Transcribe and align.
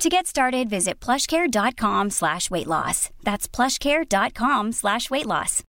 To 0.00 0.08
get 0.08 0.26
started, 0.26 0.70
visit 0.70 0.98
plushcare.com 0.98 2.08
slash 2.08 2.50
weight 2.50 2.66
loss. 2.66 3.10
That's 3.22 3.46
plushcare.com 3.46 4.72
slash 4.72 5.10
weight 5.10 5.26
loss. 5.26 5.62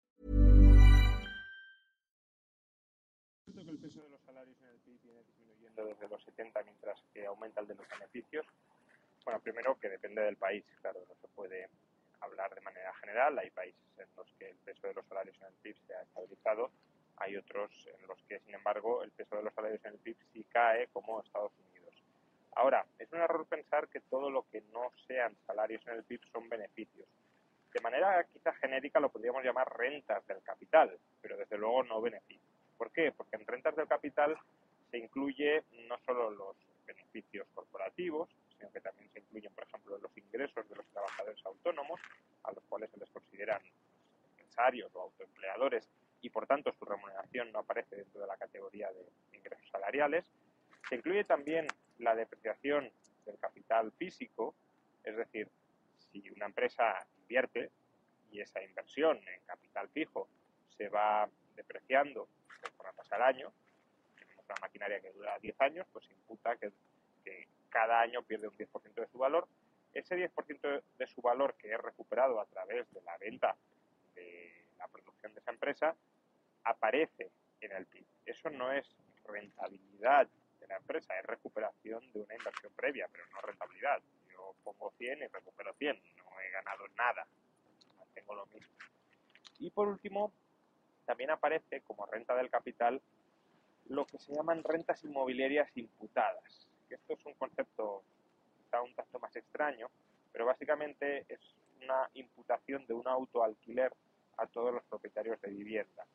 el 3.48 3.78
peso 3.78 4.00
de 4.02 4.08
los 4.08 4.20
salarios 4.22 4.56
en 4.62 4.68
el 4.68 4.78
PIB 4.86 5.02
viene 5.02 5.24
disminuyendo 5.24 5.84
desde 5.84 6.08
los 6.08 6.22
70 6.22 6.62
mientras 6.62 7.02
que 7.12 7.26
aumenta 7.26 7.60
el 7.60 7.66
de 7.66 7.74
los 7.74 7.88
beneficios? 7.88 8.46
Bueno, 9.24 9.40
primero 9.40 9.76
que 9.80 9.88
depende 9.88 10.22
del 10.22 10.36
país, 10.36 10.64
claro, 10.80 11.00
no 11.08 11.14
se 11.20 11.26
puede 11.34 11.68
hablar 12.20 12.54
de 12.54 12.60
manera 12.60 12.94
general. 13.00 13.36
Hay 13.36 13.50
países 13.50 13.82
en 13.98 14.06
los 14.16 14.28
que 14.38 14.50
el 14.50 14.56
peso 14.58 14.86
de 14.86 14.94
los 14.94 15.06
salarios 15.06 15.36
en 15.40 15.48
el 15.48 15.54
PIB 15.54 15.76
se 15.88 15.94
ha 15.94 16.02
estabilizado, 16.02 16.70
hay 17.16 17.36
otros 17.36 17.72
en 17.98 18.06
los 18.06 18.22
que, 18.28 18.38
sin 18.38 18.54
embargo, 18.54 19.02
el 19.02 19.10
peso 19.10 19.34
de 19.34 19.42
los 19.42 19.54
salarios 19.54 19.84
en 19.84 19.94
el 19.94 19.98
PIB 19.98 20.16
sí 20.32 20.46
cae, 20.52 20.86
como 20.92 21.20
Estados 21.20 21.50
Unidos. 21.58 21.94
Ahora, 22.52 22.84
es 23.10 23.14
un 23.14 23.22
error 23.22 23.44
pensar 23.46 23.88
que 23.88 24.00
todo 24.00 24.30
lo 24.30 24.46
que 24.50 24.60
no 24.72 24.92
sean 25.08 25.36
salarios 25.46 25.84
en 25.88 25.94
el 25.94 26.04
PIB 26.04 26.20
son 26.32 26.48
beneficios. 26.48 27.08
De 27.74 27.80
manera 27.80 28.24
quizá 28.32 28.52
genérica 28.54 29.00
lo 29.00 29.10
podríamos 29.10 29.42
llamar 29.42 29.76
rentas 29.76 30.24
del 30.26 30.42
capital, 30.42 30.96
pero 31.20 31.36
desde 31.36 31.58
luego 31.58 31.82
no 31.82 32.00
beneficios. 32.00 32.54
¿Por 32.76 32.92
qué? 32.92 33.12
Porque 33.12 33.36
en 33.36 33.46
rentas 33.46 33.74
del 33.74 33.88
capital 33.88 34.36
se 34.90 34.98
incluye 34.98 35.64
no 35.88 35.98
solo 36.06 36.30
los 36.30 36.56
beneficios 36.86 37.46
corporativos, 37.52 38.28
sino 38.56 38.70
que 38.70 38.80
también 38.80 39.10
se 39.12 39.20
incluyen, 39.20 39.52
por 39.54 39.64
ejemplo, 39.64 39.98
los 39.98 40.16
ingresos 40.16 40.68
de 40.68 40.76
los 40.76 40.86
trabajadores 40.86 41.44
autónomos, 41.44 42.00
a 42.44 42.52
los 42.52 42.64
cuales 42.64 42.90
se 42.90 42.98
les 42.98 43.10
consideran 43.10 43.60
empresarios 44.38 44.90
o 44.94 45.02
autoempleadores 45.02 45.88
y 46.22 46.30
por 46.30 46.46
tanto 46.46 46.72
su 46.72 46.84
remuneración 46.84 47.50
no 47.50 47.60
aparece 47.60 47.96
dentro 47.96 48.20
de 48.20 48.26
la 48.26 48.36
categoría 48.36 48.90
de 48.92 49.36
ingresos 49.36 49.68
salariales. 49.70 50.24
Se 50.88 50.96
incluye 50.96 51.24
también 51.24 51.66
la 51.98 52.14
depreciación 52.14 52.90
del 53.30 53.38
capital 53.38 53.92
físico, 53.92 54.54
es 55.04 55.16
decir, 55.16 55.48
si 56.10 56.28
una 56.30 56.46
empresa 56.46 57.06
invierte 57.20 57.70
y 58.30 58.40
esa 58.40 58.62
inversión 58.62 59.16
en 59.28 59.40
capital 59.46 59.88
fijo 59.88 60.28
se 60.76 60.88
va 60.88 61.28
depreciando 61.54 62.28
conforme 62.62 62.92
pasa 62.94 63.16
el 63.16 63.22
año, 63.22 63.52
tenemos 64.18 64.44
una 64.44 64.56
maquinaria 64.60 65.00
que 65.00 65.12
dura 65.12 65.38
10 65.38 65.60
años, 65.60 65.86
pues 65.92 66.08
imputa 66.10 66.56
que, 66.56 66.72
que 67.24 67.48
cada 67.68 68.00
año 68.00 68.22
pierde 68.22 68.48
un 68.48 68.56
10% 68.56 68.94
de 68.94 69.06
su 69.08 69.18
valor. 69.18 69.48
Ese 69.92 70.16
10% 70.16 70.82
de 70.98 71.06
su 71.06 71.20
valor 71.20 71.54
que 71.54 71.72
es 71.72 71.80
recuperado 71.80 72.40
a 72.40 72.46
través 72.46 72.90
de 72.92 73.00
la 73.02 73.16
venta 73.18 73.56
de 74.14 74.64
la 74.78 74.86
producción 74.88 75.32
de 75.34 75.40
esa 75.40 75.50
empresa 75.50 75.96
aparece 76.64 77.30
en 77.60 77.72
el 77.72 77.86
PIB. 77.86 78.06
Eso 78.26 78.50
no 78.50 78.72
es 78.72 78.86
rentabilidad 79.24 80.28
la 80.70 80.76
empresa, 80.76 81.18
es 81.18 81.26
recuperación 81.26 82.00
de 82.12 82.20
una 82.20 82.34
inversión 82.34 82.72
previa, 82.74 83.08
pero 83.10 83.24
no 83.32 83.40
rentabilidad. 83.40 84.00
Yo 84.32 84.54
pongo 84.62 84.92
100 84.96 85.18
y 85.18 85.26
recupero 85.26 85.74
100, 85.74 86.00
no 86.16 86.40
he 86.40 86.50
ganado 86.50 86.86
nada, 86.96 87.26
mantengo 87.98 88.34
lo 88.34 88.46
mismo. 88.46 88.72
Y 89.58 89.70
por 89.70 89.88
último, 89.88 90.32
también 91.04 91.30
aparece 91.30 91.80
como 91.82 92.06
renta 92.06 92.36
del 92.36 92.50
capital 92.50 93.02
lo 93.88 94.06
que 94.06 94.18
se 94.18 94.32
llaman 94.32 94.62
rentas 94.62 95.02
inmobiliarias 95.02 95.68
imputadas. 95.76 96.68
Esto 96.88 97.14
es 97.14 97.26
un 97.26 97.34
concepto 97.34 98.04
quizá 98.56 98.80
un 98.80 98.94
tanto 98.94 99.18
más 99.18 99.34
extraño, 99.34 99.90
pero 100.32 100.46
básicamente 100.46 101.26
es 101.28 101.40
una 101.82 102.08
imputación 102.14 102.86
de 102.86 102.94
un 102.94 103.08
autoalquiler 103.08 103.92
a 104.36 104.46
todos 104.46 104.72
los 104.72 104.84
propietarios 104.84 105.40
de 105.40 105.50
vivienda. 105.50 106.06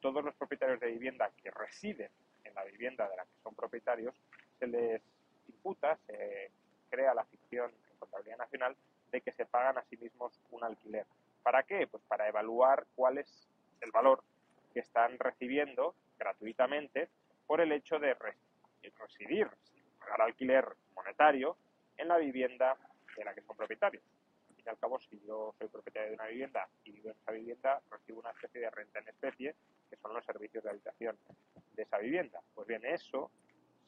Todos 0.00 0.22
los 0.22 0.34
propietarios 0.34 0.80
de 0.80 0.88
vivienda 0.88 1.30
que 1.42 1.50
residen 1.50 2.10
en 2.52 2.56
la 2.56 2.64
vivienda 2.64 3.08
de 3.08 3.16
la 3.16 3.24
que 3.24 3.42
son 3.42 3.54
propietarios, 3.54 4.14
se 4.58 4.66
les 4.66 5.02
imputa, 5.48 5.98
se 6.06 6.50
crea 6.90 7.14
la 7.14 7.24
ficción 7.24 7.70
en 7.70 7.98
contabilidad 7.98 8.38
nacional 8.38 8.76
de 9.10 9.20
que 9.20 9.32
se 9.32 9.46
pagan 9.46 9.78
a 9.78 9.84
sí 9.84 9.96
mismos 9.96 10.38
un 10.50 10.64
alquiler. 10.64 11.06
¿Para 11.42 11.62
qué? 11.62 11.86
Pues 11.86 12.02
para 12.04 12.28
evaluar 12.28 12.86
cuál 12.94 13.18
es 13.18 13.48
el 13.80 13.90
valor 13.90 14.22
que 14.72 14.80
están 14.80 15.18
recibiendo 15.18 15.94
gratuitamente 16.18 17.08
por 17.46 17.60
el 17.60 17.72
hecho 17.72 17.98
de 17.98 18.14
residir, 18.14 19.48
sin 19.64 19.82
pagar 19.98 20.22
alquiler 20.22 20.66
monetario, 20.94 21.56
en 21.96 22.08
la 22.08 22.18
vivienda 22.18 22.76
de 23.16 23.24
la 23.24 23.34
que 23.34 23.42
son 23.42 23.56
propietarios. 23.56 24.02
Al 24.48 24.56
fin 24.56 24.64
y 24.66 24.68
al 24.68 24.78
cabo, 24.78 25.00
si 25.00 25.20
yo 25.26 25.54
soy 25.58 25.68
propietario 25.68 26.10
de 26.10 26.14
una 26.14 26.26
vivienda 26.26 26.68
y 26.84 26.92
vivo 26.92 27.10
en 27.10 27.16
esa 27.16 27.32
vivienda, 27.32 27.80
recibo 27.90 28.20
una 28.20 28.30
especie 28.30 28.60
de 28.60 28.70
renta 28.70 29.00
en 29.00 29.08
especie, 29.08 29.54
que 29.90 29.96
son 29.96 30.14
los 30.14 30.24
servicios 30.24 30.62
de 30.64 30.70
habitación 30.70 31.18
de 31.74 31.82
esa 31.82 31.98
vivienda. 31.98 32.40
Pues 32.54 32.66
bien, 32.66 32.84
eso 32.84 33.30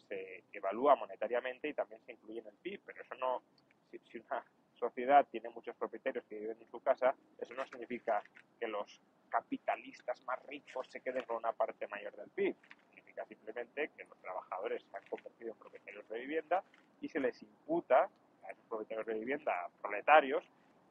se 0.09 0.45
evalúa 0.53 0.97
monetariamente 0.97 1.69
y 1.69 1.75
también 1.75 2.00
se 2.05 2.12
incluye 2.12 2.41
en 2.41 2.47
el 2.47 2.56
PIB, 2.56 2.81
pero 2.84 3.03
eso 3.03 3.15
no, 3.15 3.43
si, 3.91 4.19
una 4.19 4.45
sociedad 4.75 5.27
tiene 5.31 5.49
muchos 5.50 5.75
propietarios 5.77 6.25
que 6.27 6.39
viven 6.39 6.61
en 6.61 6.71
su 6.71 6.81
casa, 6.81 7.15
eso 7.39 7.55
no 7.55 7.65
significa 7.67 8.23
que 8.59 8.69
los 8.69 9.00
capitalistas 9.28 10.21
más 10.23 10.44
ricos 10.47 10.89
se 10.91 11.00
queden 11.00 11.25
con 11.25 11.37
una 11.37 11.53
parte 11.53 11.87
mayor 11.89 12.15
del 12.17 12.31
PIB. 12.31 12.55
Significa 12.91 13.25
simplemente 13.27 13.91
que 13.97 14.05
los 14.05 14.19
trabajadores 14.19 14.83
se 14.83 14.97
han 14.97 15.05
convertido 15.09 15.53
en 15.53 15.59
propietarios 15.59 16.09
de 16.09 16.19
vivienda 16.19 16.62
y 17.00 17.09
se 17.09 17.21
les 17.21 17.41
imputa 17.43 18.09
a 18.43 18.50
esos 18.50 18.65
propietarios 18.67 19.06
de 19.06 19.15
vivienda 19.15 19.69
proletarios, 19.81 20.44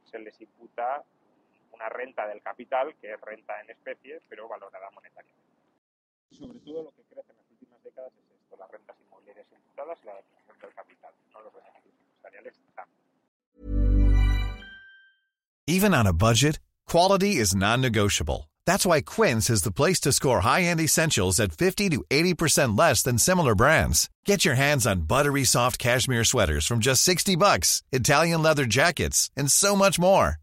se 0.05 0.19
les 0.19 0.39
imputa 0.41 1.03
una 1.71 1.89
renta 1.89 2.27
del 2.27 2.41
capital, 2.41 2.95
que 2.95 3.13
es 3.13 3.21
renta 3.21 3.59
en 3.61 3.69
especie, 3.69 4.21
pero 4.29 4.47
valorada 4.47 4.89
monetariamente. 4.91 5.42
Sobre 6.37 6.59
todo 6.59 6.83
lo 6.83 6.91
que 6.91 7.03
crece 7.03 7.31
en 7.31 7.37
las 7.37 7.45
últimas 7.51 7.83
décadas 7.83 8.11
es 8.17 8.41
esto, 8.41 8.57
las 8.57 8.71
rentas 8.71 8.95
inmobiliarias 9.05 9.47
imputadas 9.51 9.97
y 10.01 10.05
la 10.07 10.13
del 10.13 10.73
capital, 10.73 11.11
no 11.33 11.41
los 11.41 11.53
beneficios 11.53 11.93
empresariales. 12.01 12.53
Even 15.67 15.93
on 15.93 16.07
a 16.07 16.13
budget, 16.13 16.59
quality 16.87 17.37
is 17.37 17.55
non-negotiable. 17.55 18.49
That's 18.65 18.85
why 18.85 19.01
Quince 19.01 19.49
is 19.49 19.63
the 19.63 19.71
place 19.71 19.99
to 20.01 20.11
score 20.11 20.41
high-end 20.41 20.81
essentials 20.81 21.39
at 21.39 21.51
50 21.51 21.89
to 21.89 22.03
80% 22.09 22.77
less 22.77 23.01
than 23.03 23.17
similar 23.17 23.55
brands. 23.55 24.09
Get 24.25 24.45
your 24.45 24.55
hands 24.55 24.87
on 24.87 25.07
buttery 25.07 25.43
soft 25.43 25.79
cashmere 25.79 26.23
sweaters 26.23 26.65
from 26.65 26.79
just 26.79 27.03
60 27.03 27.35
bucks, 27.35 27.81
Italian 27.91 28.41
leather 28.41 28.65
jackets, 28.65 29.29
and 29.35 29.51
so 29.51 29.75
much 29.75 29.99
more. 29.99 30.42